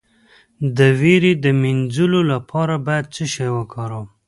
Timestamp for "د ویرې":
0.77-1.33